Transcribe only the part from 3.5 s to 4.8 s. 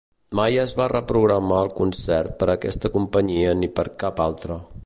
ni per cap altra.